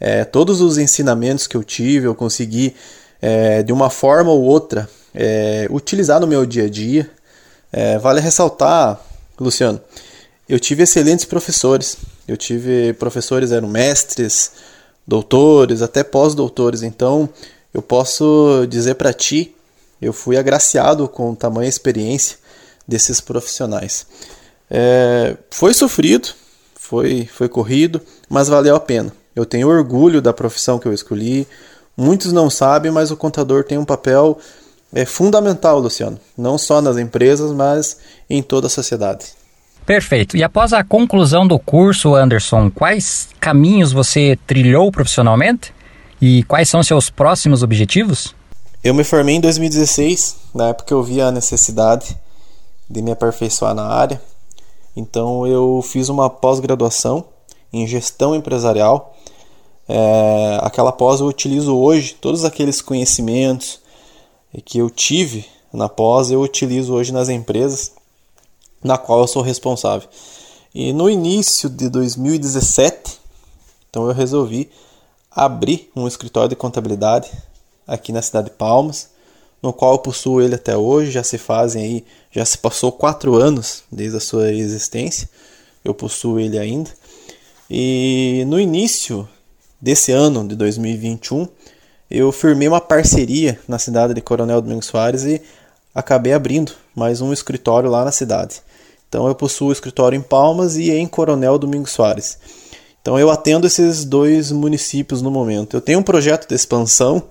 É, 0.00 0.24
todos 0.24 0.60
os 0.60 0.78
ensinamentos 0.78 1.46
que 1.46 1.56
eu 1.56 1.64
tive, 1.64 2.06
eu 2.06 2.14
consegui 2.14 2.74
é, 3.20 3.62
de 3.62 3.72
uma 3.72 3.90
forma 3.90 4.30
ou 4.30 4.42
outra, 4.42 4.88
é, 5.14 5.66
utilizar 5.70 6.20
no 6.20 6.26
meu 6.26 6.46
dia 6.46 6.64
a 6.64 6.68
dia. 6.68 7.10
É, 7.72 7.98
vale 7.98 8.20
ressaltar, 8.20 9.00
Luciano, 9.38 9.80
eu 10.48 10.58
tive 10.58 10.84
excelentes 10.84 11.24
professores. 11.24 11.96
Eu 12.26 12.36
tive 12.36 12.92
professores, 12.94 13.52
eram 13.52 13.68
mestres, 13.68 14.52
doutores, 15.06 15.82
até 15.82 16.02
pós-doutores. 16.02 16.82
Então, 16.82 17.28
eu 17.72 17.82
posso 17.82 18.66
dizer 18.68 18.94
para 18.94 19.12
ti, 19.12 19.54
eu 20.00 20.12
fui 20.12 20.36
agraciado 20.36 21.08
com 21.08 21.34
tamanha 21.34 21.68
experiência 21.68 22.36
desses 22.86 23.20
profissionais. 23.20 24.06
É, 24.70 25.36
foi 25.50 25.74
sofrido, 25.74 26.28
foi, 26.74 27.28
foi 27.32 27.48
corrido, 27.48 28.00
mas 28.28 28.48
valeu 28.48 28.76
a 28.76 28.80
pena. 28.80 29.12
Eu 29.38 29.46
tenho 29.46 29.68
orgulho 29.68 30.20
da 30.20 30.32
profissão 30.32 30.78
que 30.78 30.88
eu 30.88 30.92
escolhi, 30.92 31.46
Muitos 31.98 32.32
não 32.32 32.48
sabem, 32.48 32.92
mas 32.92 33.10
o 33.10 33.16
contador 33.16 33.64
tem 33.64 33.76
um 33.76 33.84
papel 33.84 34.38
é, 34.94 35.04
fundamental, 35.04 35.80
Luciano, 35.80 36.16
não 36.36 36.56
só 36.56 36.80
nas 36.80 36.96
empresas, 36.96 37.50
mas 37.50 37.98
em 38.30 38.40
toda 38.40 38.68
a 38.68 38.70
sociedade. 38.70 39.26
Perfeito. 39.84 40.36
E 40.36 40.44
após 40.44 40.72
a 40.72 40.84
conclusão 40.84 41.44
do 41.44 41.58
curso, 41.58 42.14
Anderson, 42.14 42.70
quais 42.70 43.30
caminhos 43.40 43.90
você 43.90 44.38
trilhou 44.46 44.92
profissionalmente? 44.92 45.74
E 46.22 46.44
quais 46.44 46.68
são 46.68 46.84
seus 46.84 47.10
próximos 47.10 47.64
objetivos? 47.64 48.32
Eu 48.84 48.94
me 48.94 49.02
formei 49.02 49.34
em 49.34 49.40
2016, 49.40 50.36
na 50.54 50.68
época 50.68 50.94
eu 50.94 51.02
vi 51.02 51.20
a 51.20 51.32
necessidade 51.32 52.16
de 52.88 53.02
me 53.02 53.10
aperfeiçoar 53.10 53.74
na 53.74 53.88
área. 53.88 54.20
Então 54.96 55.44
eu 55.48 55.82
fiz 55.82 56.08
uma 56.08 56.30
pós-graduação 56.30 57.24
em 57.72 57.86
gestão 57.86 58.34
empresarial 58.34 59.14
é, 59.88 60.58
aquela 60.60 60.92
pós 60.92 61.20
eu 61.20 61.26
utilizo 61.26 61.74
hoje, 61.74 62.14
todos 62.20 62.44
aqueles 62.44 62.82
conhecimentos 62.82 63.80
que 64.64 64.78
eu 64.78 64.90
tive 64.90 65.46
na 65.72 65.88
pós, 65.88 66.30
eu 66.30 66.42
utilizo 66.42 66.92
hoje 66.92 67.10
nas 67.10 67.30
empresas 67.30 67.92
na 68.84 68.98
qual 68.98 69.20
eu 69.20 69.26
sou 69.26 69.42
responsável. 69.42 70.08
E 70.74 70.92
no 70.92 71.08
início 71.08 71.70
de 71.70 71.88
2017, 71.88 73.18
então 73.88 74.06
eu 74.06 74.12
resolvi 74.12 74.70
abrir 75.30 75.90
um 75.96 76.06
escritório 76.06 76.50
de 76.50 76.56
contabilidade 76.56 77.30
aqui 77.86 78.12
na 78.12 78.20
cidade 78.20 78.50
de 78.50 78.56
Palmas, 78.56 79.08
no 79.62 79.72
qual 79.72 79.92
eu 79.92 79.98
possuo 79.98 80.42
ele 80.42 80.54
até 80.54 80.76
hoje, 80.76 81.10
já 81.10 81.22
se 81.22 81.38
fazem 81.38 81.82
aí, 81.82 82.04
já 82.30 82.44
se 82.44 82.58
passou 82.58 82.92
quatro 82.92 83.34
anos 83.34 83.82
desde 83.90 84.18
a 84.18 84.20
sua 84.20 84.52
existência, 84.52 85.28
eu 85.82 85.94
possuo 85.94 86.38
ele 86.38 86.58
ainda. 86.58 86.90
E 87.70 88.44
no 88.46 88.58
início 88.58 89.28
desse 89.80 90.10
ano, 90.10 90.46
de 90.46 90.56
2021, 90.56 91.46
eu 92.10 92.32
firmei 92.32 92.66
uma 92.66 92.80
parceria 92.80 93.58
na 93.68 93.78
cidade 93.78 94.14
de 94.14 94.20
Coronel 94.22 94.62
Domingos 94.62 94.86
Soares 94.86 95.24
e 95.24 95.42
acabei 95.94 96.32
abrindo 96.32 96.72
mais 96.94 97.20
um 97.20 97.32
escritório 97.32 97.90
lá 97.90 98.04
na 98.04 98.12
cidade. 98.12 98.62
Então 99.08 99.26
eu 99.26 99.34
possuo 99.34 99.72
escritório 99.72 100.16
em 100.16 100.22
Palmas 100.22 100.76
e 100.76 100.90
em 100.90 101.06
Coronel 101.06 101.58
Domingos 101.58 101.90
Soares. 101.92 102.38
Então 103.02 103.18
eu 103.18 103.30
atendo 103.30 103.66
esses 103.66 104.04
dois 104.04 104.50
municípios 104.50 105.20
no 105.20 105.30
momento. 105.30 105.76
Eu 105.76 105.80
tenho 105.80 105.98
um 105.98 106.02
projeto 106.02 106.48
de 106.48 106.54
expansão, 106.54 107.22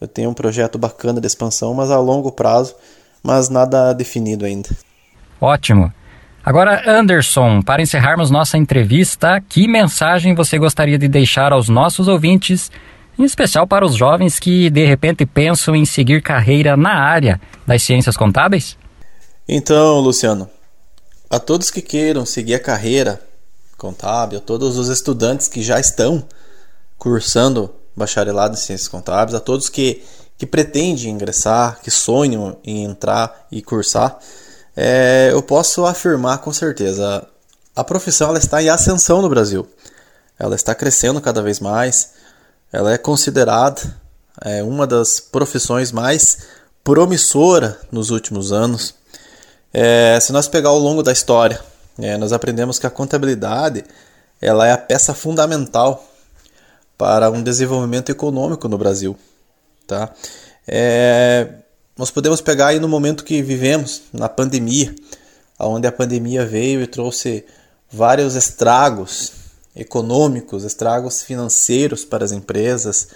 eu 0.00 0.06
tenho 0.06 0.30
um 0.30 0.34
projeto 0.34 0.78
bacana 0.78 1.20
de 1.20 1.26
expansão, 1.26 1.74
mas 1.74 1.90
a 1.90 1.98
longo 1.98 2.30
prazo, 2.30 2.74
mas 3.22 3.48
nada 3.48 3.92
definido 3.92 4.44
ainda. 4.44 4.68
Ótimo. 5.40 5.92
Agora, 6.44 6.82
Anderson, 6.86 7.62
para 7.62 7.80
encerrarmos 7.80 8.30
nossa 8.30 8.58
entrevista, 8.58 9.42
que 9.48 9.66
mensagem 9.66 10.34
você 10.34 10.58
gostaria 10.58 10.98
de 10.98 11.08
deixar 11.08 11.54
aos 11.54 11.70
nossos 11.70 12.06
ouvintes, 12.06 12.70
em 13.18 13.24
especial 13.24 13.66
para 13.66 13.86
os 13.86 13.94
jovens 13.94 14.38
que 14.38 14.68
de 14.68 14.84
repente 14.84 15.24
pensam 15.24 15.74
em 15.74 15.86
seguir 15.86 16.20
carreira 16.20 16.76
na 16.76 16.96
área 16.96 17.40
das 17.66 17.82
ciências 17.82 18.14
contábeis? 18.14 18.76
Então, 19.48 20.00
Luciano, 20.00 20.50
a 21.30 21.38
todos 21.38 21.70
que 21.70 21.80
queiram 21.80 22.26
seguir 22.26 22.56
a 22.56 22.60
carreira 22.60 23.18
contábil, 23.78 24.36
a 24.36 24.42
todos 24.42 24.76
os 24.76 24.88
estudantes 24.88 25.48
que 25.48 25.62
já 25.62 25.80
estão 25.80 26.22
cursando 26.98 27.70
bacharelado 27.96 28.52
em 28.52 28.58
ciências 28.58 28.88
contábeis, 28.88 29.34
a 29.34 29.40
todos 29.40 29.70
que, 29.70 30.02
que 30.36 30.44
pretendem 30.44 31.08
ingressar, 31.08 31.80
que 31.82 31.90
sonham 31.90 32.58
em 32.62 32.84
entrar 32.84 33.46
e 33.50 33.62
cursar, 33.62 34.18
é, 34.76 35.30
eu 35.32 35.42
posso 35.42 35.84
afirmar 35.84 36.38
com 36.38 36.52
certeza, 36.52 37.26
a 37.74 37.84
profissão 37.84 38.28
ela 38.28 38.38
está 38.38 38.62
em 38.62 38.68
ascensão 38.68 39.22
no 39.22 39.28
Brasil. 39.28 39.68
Ela 40.38 40.54
está 40.54 40.74
crescendo 40.74 41.20
cada 41.20 41.42
vez 41.42 41.60
mais. 41.60 42.12
Ela 42.72 42.92
é 42.92 42.98
considerada 42.98 43.80
é, 44.42 44.62
uma 44.62 44.86
das 44.86 45.20
profissões 45.20 45.92
mais 45.92 46.38
promissora 46.82 47.80
nos 47.90 48.10
últimos 48.10 48.52
anos. 48.52 48.94
É, 49.72 50.18
se 50.20 50.32
nós 50.32 50.48
pegar 50.48 50.70
ao 50.70 50.78
longo 50.78 51.02
da 51.02 51.12
história, 51.12 51.60
é, 51.98 52.16
nós 52.16 52.32
aprendemos 52.32 52.78
que 52.78 52.86
a 52.86 52.90
contabilidade 52.90 53.84
ela 54.40 54.66
é 54.66 54.72
a 54.72 54.78
peça 54.78 55.14
fundamental 55.14 56.04
para 56.98 57.30
um 57.30 57.42
desenvolvimento 57.42 58.10
econômico 58.10 58.68
no 58.68 58.76
Brasil. 58.76 59.16
Tá? 59.86 60.10
É, 60.66 61.48
nós 61.96 62.10
podemos 62.10 62.40
pegar 62.40 62.68
aí 62.68 62.80
no 62.80 62.88
momento 62.88 63.24
que 63.24 63.40
vivemos, 63.40 64.02
na 64.12 64.28
pandemia, 64.28 64.94
onde 65.58 65.86
a 65.86 65.92
pandemia 65.92 66.44
veio 66.44 66.82
e 66.82 66.86
trouxe 66.86 67.44
vários 67.90 68.34
estragos 68.34 69.32
econômicos, 69.76 70.64
estragos 70.64 71.22
financeiros 71.22 72.04
para 72.04 72.24
as 72.24 72.32
empresas, 72.32 73.08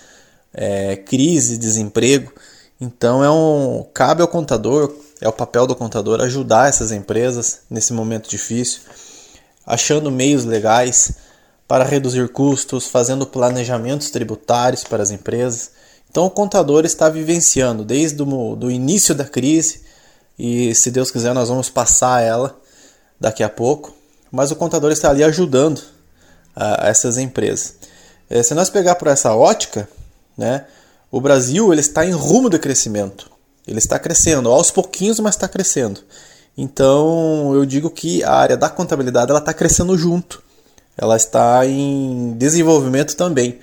é, 0.52 0.96
crise, 0.96 1.58
desemprego. 1.58 2.32
Então 2.80 3.22
é 3.24 3.30
um 3.30 3.84
cabe 3.92 4.22
ao 4.22 4.28
contador, 4.28 4.94
é 5.20 5.28
o 5.28 5.32
papel 5.32 5.66
do 5.66 5.74
contador 5.74 6.20
ajudar 6.20 6.68
essas 6.68 6.92
empresas 6.92 7.60
nesse 7.68 7.92
momento 7.92 8.28
difícil, 8.28 8.82
achando 9.66 10.10
meios 10.10 10.44
legais 10.44 11.14
para 11.66 11.84
reduzir 11.84 12.28
custos, 12.28 12.86
fazendo 12.86 13.26
planejamentos 13.26 14.10
tributários 14.10 14.84
para 14.84 15.02
as 15.02 15.10
empresas. 15.10 15.72
Então 16.18 16.26
o 16.26 16.30
contador 16.30 16.84
está 16.84 17.08
vivenciando 17.08 17.84
desde 17.84 18.20
o 18.20 18.70
início 18.72 19.14
da 19.14 19.24
crise 19.24 19.82
e 20.36 20.74
se 20.74 20.90
Deus 20.90 21.12
quiser 21.12 21.32
nós 21.32 21.48
vamos 21.48 21.70
passar 21.70 22.20
ela 22.20 22.58
daqui 23.20 23.44
a 23.44 23.48
pouco, 23.48 23.94
mas 24.28 24.50
o 24.50 24.56
contador 24.56 24.90
está 24.90 25.10
ali 25.10 25.22
ajudando 25.22 25.80
a, 26.56 26.86
a 26.86 26.88
essas 26.88 27.18
empresas. 27.18 27.76
É, 28.28 28.42
se 28.42 28.52
nós 28.52 28.68
pegar 28.68 28.96
por 28.96 29.06
essa 29.06 29.32
ótica, 29.32 29.88
né, 30.36 30.64
o 31.08 31.20
Brasil 31.20 31.72
ele 31.72 31.82
está 31.82 32.04
em 32.04 32.10
rumo 32.10 32.50
de 32.50 32.58
crescimento. 32.58 33.30
Ele 33.64 33.78
está 33.78 33.96
crescendo, 33.96 34.50
aos 34.50 34.72
pouquinhos, 34.72 35.20
mas 35.20 35.36
está 35.36 35.46
crescendo. 35.46 36.00
Então 36.56 37.54
eu 37.54 37.64
digo 37.64 37.90
que 37.90 38.24
a 38.24 38.32
área 38.32 38.56
da 38.56 38.68
contabilidade 38.68 39.30
ela 39.30 39.38
está 39.38 39.54
crescendo 39.54 39.96
junto. 39.96 40.42
Ela 40.96 41.14
está 41.14 41.64
em 41.64 42.32
desenvolvimento 42.36 43.14
também. 43.14 43.60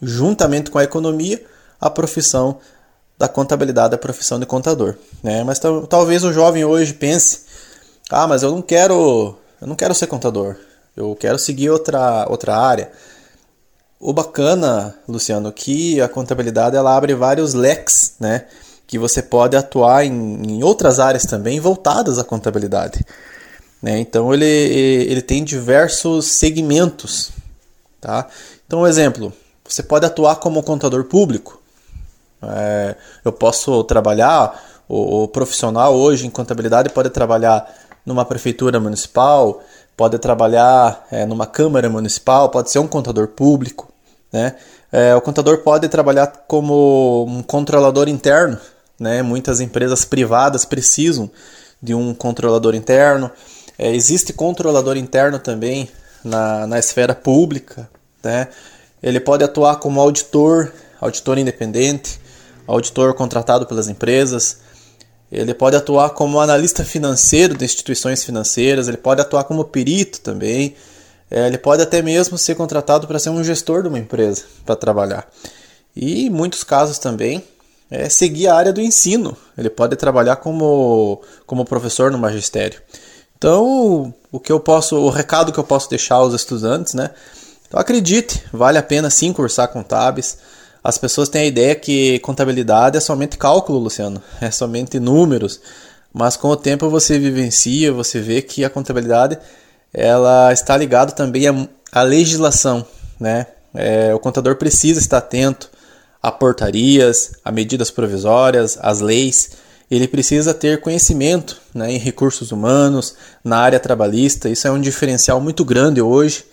Juntamente 0.00 0.70
com 0.70 0.78
a 0.78 0.84
economia, 0.84 1.44
a 1.84 1.90
profissão 1.90 2.58
da 3.18 3.28
contabilidade, 3.28 3.94
a 3.94 3.98
profissão 3.98 4.40
de 4.40 4.46
contador. 4.46 4.96
Né? 5.22 5.44
Mas 5.44 5.60
talvez 5.88 6.24
o 6.24 6.32
jovem 6.32 6.64
hoje 6.64 6.94
pense: 6.94 7.40
ah, 8.10 8.26
mas 8.26 8.42
eu 8.42 8.50
não 8.50 8.62
quero, 8.62 9.36
eu 9.60 9.66
não 9.66 9.76
quero 9.76 9.94
ser 9.94 10.06
contador. 10.06 10.56
Eu 10.96 11.14
quero 11.14 11.38
seguir 11.38 11.70
outra, 11.70 12.26
outra 12.28 12.56
área. 12.56 12.90
O 14.00 14.12
bacana, 14.12 14.96
Luciano, 15.06 15.52
que 15.52 16.00
a 16.00 16.08
contabilidade 16.08 16.76
ela 16.76 16.96
abre 16.96 17.14
vários 17.14 17.52
leques, 17.52 18.14
né? 18.18 18.46
Que 18.86 18.98
você 18.98 19.22
pode 19.22 19.56
atuar 19.56 20.04
em, 20.04 20.12
em 20.12 20.62
outras 20.62 20.98
áreas 20.98 21.24
também 21.24 21.60
voltadas 21.60 22.18
à 22.18 22.24
contabilidade. 22.24 23.04
Né? 23.82 23.98
Então 23.98 24.32
ele, 24.32 24.44
ele 24.44 25.22
tem 25.22 25.44
diversos 25.44 26.26
segmentos. 26.26 27.30
Tá? 28.00 28.28
Então, 28.66 28.80
um 28.80 28.86
exemplo, 28.86 29.32
você 29.66 29.82
pode 29.82 30.04
atuar 30.06 30.36
como 30.36 30.62
contador 30.62 31.04
público. 31.04 31.63
É, 32.50 32.96
eu 33.24 33.32
posso 33.32 33.82
trabalhar, 33.84 34.60
o, 34.88 35.22
o, 35.22 35.28
profissional 35.28 35.94
hoje 35.94 36.26
em 36.26 36.30
contabilidade 36.30 36.90
pode 36.90 37.10
trabalhar 37.10 37.72
numa 38.04 38.24
prefeitura 38.24 38.78
municipal, 38.78 39.62
pode 39.96 40.18
trabalhar 40.18 41.06
é, 41.10 41.24
numa 41.24 41.46
câmara 41.46 41.88
municipal, 41.88 42.48
pode 42.48 42.70
ser 42.70 42.78
um 42.78 42.88
contador 42.88 43.28
público. 43.28 43.88
Né? 44.32 44.54
É, 44.90 45.14
o 45.14 45.20
contador 45.20 45.58
pode 45.58 45.88
trabalhar 45.88 46.26
como 46.46 47.24
um 47.28 47.42
controlador 47.42 48.08
interno. 48.08 48.58
Né? 48.98 49.22
Muitas 49.22 49.60
empresas 49.60 50.04
privadas 50.04 50.64
precisam 50.64 51.30
de 51.82 51.94
um 51.94 52.14
controlador 52.14 52.74
interno. 52.74 53.30
É, 53.78 53.94
existe 53.94 54.32
controlador 54.32 54.96
interno 54.96 55.38
também 55.38 55.88
na, 56.24 56.66
na 56.66 56.78
esfera 56.78 57.14
pública. 57.14 57.88
Né? 58.22 58.48
Ele 59.02 59.20
pode 59.20 59.44
atuar 59.44 59.76
como 59.76 60.00
auditor, 60.00 60.72
auditor 61.00 61.38
independente, 61.38 62.20
auditor 62.66 63.14
contratado 63.14 63.66
pelas 63.66 63.88
empresas. 63.88 64.58
Ele 65.30 65.54
pode 65.54 65.76
atuar 65.76 66.10
como 66.10 66.40
analista 66.40 66.84
financeiro 66.84 67.56
de 67.56 67.64
instituições 67.64 68.22
financeiras, 68.22 68.88
ele 68.88 68.96
pode 68.96 69.20
atuar 69.20 69.44
como 69.44 69.64
perito 69.64 70.20
também. 70.20 70.74
É, 71.30 71.46
ele 71.46 71.58
pode 71.58 71.82
até 71.82 72.02
mesmo 72.02 72.38
ser 72.38 72.54
contratado 72.54 73.06
para 73.06 73.18
ser 73.18 73.30
um 73.30 73.42
gestor 73.42 73.82
de 73.82 73.88
uma 73.88 73.98
empresa 73.98 74.44
para 74.64 74.76
trabalhar. 74.76 75.26
E 75.96 76.26
em 76.26 76.30
muitos 76.30 76.62
casos 76.62 76.98
também 76.98 77.42
é 77.90 78.08
seguir 78.08 78.48
a 78.48 78.54
área 78.54 78.72
do 78.72 78.80
ensino. 78.80 79.36
Ele 79.56 79.70
pode 79.70 79.96
trabalhar 79.96 80.36
como, 80.36 81.22
como 81.46 81.64
professor 81.64 82.10
no 82.10 82.18
magistério. 82.18 82.80
Então, 83.36 84.14
o 84.30 84.40
que 84.40 84.52
eu 84.52 84.60
posso, 84.60 84.96
o 84.96 85.10
recado 85.10 85.52
que 85.52 85.58
eu 85.58 85.64
posso 85.64 85.88
deixar 85.90 86.16
aos 86.16 86.34
estudantes, 86.34 86.94
né? 86.94 87.10
Então 87.66 87.80
acredite, 87.80 88.42
vale 88.52 88.78
a 88.78 88.82
pena 88.82 89.10
sim 89.10 89.32
cursar 89.32 89.68
contábeis. 89.68 90.38
As 90.84 90.98
pessoas 90.98 91.30
têm 91.30 91.40
a 91.40 91.46
ideia 91.46 91.74
que 91.74 92.18
contabilidade 92.18 92.98
é 92.98 93.00
somente 93.00 93.38
cálculo, 93.38 93.78
Luciano, 93.78 94.22
é 94.38 94.50
somente 94.50 95.00
números. 95.00 95.58
Mas 96.12 96.36
com 96.36 96.48
o 96.48 96.56
tempo 96.56 96.90
você 96.90 97.18
vivencia, 97.18 97.90
você 97.90 98.20
vê 98.20 98.42
que 98.42 98.62
a 98.66 98.68
contabilidade 98.68 99.38
ela 99.94 100.52
está 100.52 100.76
ligada 100.76 101.12
também 101.12 101.48
à, 101.48 101.68
à 101.90 102.02
legislação, 102.02 102.86
né? 103.18 103.46
É, 103.72 104.14
o 104.14 104.18
contador 104.18 104.56
precisa 104.56 105.00
estar 105.00 105.18
atento 105.18 105.70
a 106.22 106.30
portarias, 106.30 107.32
a 107.44 107.50
medidas 107.50 107.90
provisórias, 107.90 108.78
às 108.80 109.00
leis. 109.00 109.52
Ele 109.90 110.06
precisa 110.06 110.52
ter 110.52 110.80
conhecimento 110.80 111.60
né, 111.74 111.92
em 111.92 111.98
recursos 111.98 112.52
humanos, 112.52 113.14
na 113.42 113.58
área 113.58 113.80
trabalhista. 113.80 114.48
Isso 114.48 114.66
é 114.68 114.70
um 114.70 114.80
diferencial 114.80 115.40
muito 115.40 115.64
grande 115.64 116.00
hoje. 116.00 116.44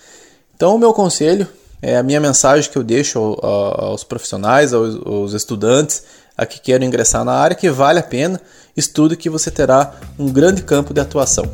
Então, 0.55 0.75
o 0.75 0.79
meu 0.79 0.93
conselho 0.93 1.47
é 1.81 1.97
a 1.97 2.03
minha 2.03 2.19
mensagem 2.19 2.69
que 2.69 2.77
eu 2.77 2.83
deixo 2.83 3.19
aos 3.41 4.03
profissionais, 4.03 4.73
aos, 4.73 4.95
aos 5.05 5.33
estudantes 5.33 6.03
a 6.37 6.45
que 6.45 6.59
querem 6.59 6.87
ingressar 6.87 7.25
na 7.25 7.33
área, 7.33 7.55
que 7.55 7.69
vale 7.69 7.99
a 7.99 8.03
pena, 8.03 8.39
estude 8.75 9.15
que 9.15 9.29
você 9.29 9.51
terá 9.51 9.91
um 10.17 10.31
grande 10.31 10.63
campo 10.63 10.93
de 10.93 11.01
atuação. 11.01 11.45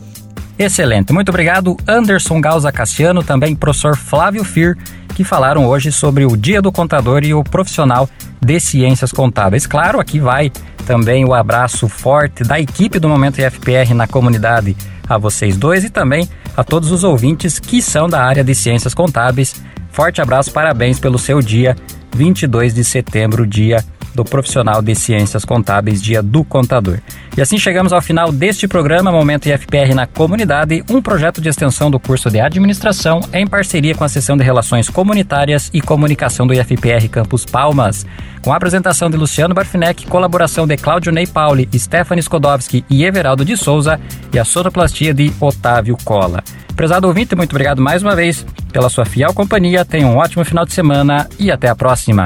Excelente, 0.57 1.13
muito 1.13 1.29
obrigado 1.29 1.77
Anderson 1.87 2.41
Galza 2.41 2.71
Cassiano, 2.71 3.23
também 3.23 3.55
professor 3.55 3.95
Flávio 3.95 4.43
Fir, 4.43 4.77
que 5.15 5.23
falaram 5.23 5.67
hoje 5.67 5.91
sobre 5.91 6.25
o 6.25 6.35
Dia 6.35 6.61
do 6.61 6.71
Contador 6.71 7.23
e 7.23 7.33
o 7.33 7.43
profissional 7.43 8.09
de 8.41 8.59
ciências 8.59 9.11
contábeis. 9.11 9.67
Claro, 9.67 9.99
aqui 9.99 10.19
vai 10.19 10.51
também 10.85 11.25
o 11.25 11.33
abraço 11.33 11.87
forte 11.87 12.43
da 12.43 12.59
equipe 12.59 12.97
do 12.97 13.09
Momento 13.09 13.39
IFPR 13.39 13.93
na 13.93 14.07
comunidade 14.07 14.75
a 15.07 15.17
vocês 15.17 15.57
dois 15.57 15.83
e 15.83 15.89
também 15.89 16.29
a 16.55 16.63
todos 16.63 16.91
os 16.91 17.03
ouvintes 17.03 17.59
que 17.59 17.81
são 17.81 18.09
da 18.09 18.23
área 18.23 18.43
de 18.43 18.55
ciências 18.55 18.93
contábeis 18.93 19.55
Forte 19.91 20.21
abraço, 20.21 20.51
parabéns 20.51 20.99
pelo 20.99 21.17
seu 21.17 21.41
dia, 21.41 21.75
22 22.15 22.73
de 22.73 22.83
setembro, 22.83 23.45
dia 23.45 23.83
do 24.17 24.25
profissional 24.25 24.81
de 24.81 24.95
ciências 24.95 25.45
contábeis, 25.45 26.01
dia 26.01 26.23
do 26.23 26.43
contador. 26.43 26.97
E 27.37 27.41
assim 27.41 27.59
chegamos 27.59 27.93
ao 27.93 28.01
final 28.01 28.31
deste 28.31 28.67
programa 28.67 29.11
Momento 29.11 29.47
IFPR 29.47 29.93
na 29.93 30.07
Comunidade, 30.07 30.83
um 30.89 30.99
projeto 31.03 31.39
de 31.39 31.47
extensão 31.47 31.91
do 31.91 31.99
curso 31.99 32.31
de 32.31 32.39
administração 32.39 33.21
em 33.31 33.45
parceria 33.45 33.93
com 33.93 34.03
a 34.03 34.09
seção 34.09 34.35
de 34.35 34.43
Relações 34.43 34.89
Comunitárias 34.89 35.69
e 35.71 35.79
Comunicação 35.79 36.47
do 36.47 36.53
IFPR 36.53 37.07
Campus 37.11 37.45
Palmas. 37.45 38.07
Com 38.41 38.51
a 38.51 38.55
apresentação 38.55 39.07
de 39.07 39.17
Luciano 39.17 39.53
Barfinec, 39.53 40.07
colaboração 40.07 40.65
de 40.65 40.75
Cláudio 40.77 41.11
Ney 41.11 41.27
Pauli, 41.27 41.69
Stephanie 41.75 42.23
Skodowski 42.23 42.83
e 42.89 43.05
Everaldo 43.05 43.45
de 43.45 43.55
Souza 43.55 43.99
e 44.33 44.39
a 44.39 44.43
sonoplastia 44.43 45.13
de 45.13 45.31
Otávio 45.39 45.95
Cola. 46.03 46.43
Prezado 46.75 47.07
ouvinte, 47.07 47.35
muito 47.35 47.51
obrigado 47.51 47.81
mais 47.81 48.01
uma 48.01 48.15
vez 48.15 48.43
pela 48.71 48.89
sua 48.89 49.05
fiel 49.05 49.31
companhia. 49.31 49.85
Tenha 49.85 50.07
um 50.07 50.17
ótimo 50.17 50.43
final 50.43 50.65
de 50.65 50.73
semana 50.73 51.27
e 51.37 51.51
até 51.51 51.69
a 51.69 51.75
próxima. 51.75 52.25